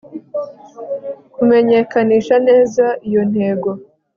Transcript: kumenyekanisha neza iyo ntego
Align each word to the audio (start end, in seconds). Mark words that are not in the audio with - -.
kumenyekanisha 1.33 2.35
neza 2.47 2.85
iyo 3.07 3.21
ntego 3.31 3.69